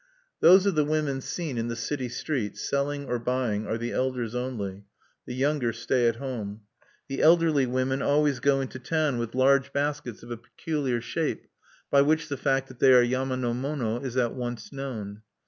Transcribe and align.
"Those 0.39 0.65
of 0.65 0.73
the 0.73 0.83
women 0.83 1.21
seen 1.21 1.59
in 1.59 1.67
the 1.67 1.75
city 1.75 2.09
street, 2.09 2.57
selling 2.57 3.05
or 3.05 3.19
buying, 3.19 3.67
are 3.67 3.77
the 3.77 3.91
elders 3.91 4.33
only. 4.33 4.85
The 5.27 5.35
younger 5.35 5.71
stay 5.73 6.07
at 6.07 6.15
home. 6.15 6.61
The 7.07 7.21
elderly 7.21 7.67
women 7.67 8.01
always 8.01 8.39
go 8.39 8.61
into 8.61 8.79
town 8.79 9.19
with 9.19 9.35
large 9.35 9.71
baskets 9.71 10.23
of 10.23 10.31
a 10.31 10.37
peculiar 10.37 11.01
shape, 11.01 11.45
by 11.91 12.01
which 12.01 12.29
the 12.29 12.35
fact 12.37 12.67
that 12.69 12.79
they 12.79 12.93
are 12.93 13.03
yama 13.03 13.37
no 13.37 13.53
mono 13.53 13.99
is 13.99 14.17
at 14.17 14.33
once 14.33 14.73
known. 14.73 15.21